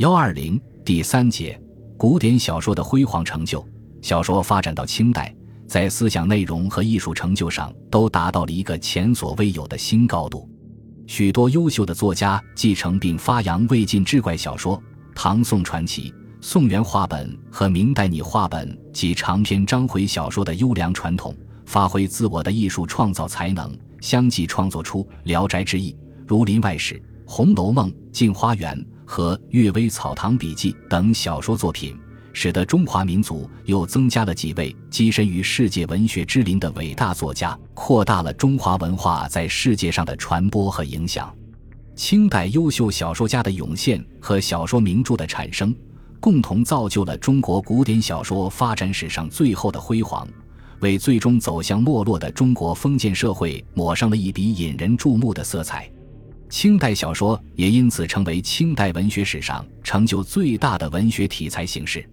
[0.00, 1.60] 幺二零第三节，
[1.98, 3.62] 古典小说的辉煌成就。
[4.00, 10.48] 小说发展到清代，在思想内容和艺术成就上都达到了一个前所未有的新高度。
[11.06, 14.82] 许多优秀的作家继承并发扬魏晋志怪小说、
[15.14, 16.10] 唐宋传奇、
[16.40, 21.36] 宋元话本和明代拟话本及长篇章回小说的优良传统，
[21.66, 23.70] 发挥自我的艺术创造才能，
[24.00, 25.92] 相继创作出《聊斋志异》
[26.26, 26.94] 《儒林外史》
[27.32, 28.76] 《红楼梦》《镜花缘》。
[29.04, 31.96] 和《阅微草堂笔记》等小说作品，
[32.32, 41.32] 使得中华民族又增加了几位跻身于世界文学之林的伟大作家，扩大了中华文化在世界上的传播和影响。
[41.94, 45.72] 清代优秀小说家的涌现和小说名著的产生，
[46.18, 50.26] 共同造就了中国古典小说发展史上最后的辉煌，
[50.80, 55.88] 为最终走向没落的中国封建社会抹上了一笔引人注目的色彩。
[56.50, 62.04] 清代小说也因此成为清代文学史上成就最大的文学题材形式。